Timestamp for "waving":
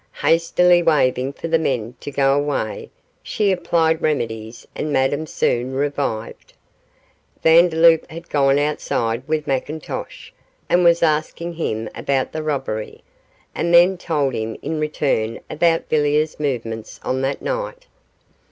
0.81-1.33